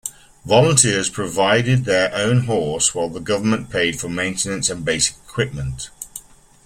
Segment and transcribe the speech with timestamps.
[0.47, 5.91] Volunteers provided their own horse while the government paid for maintenance and basic equipment.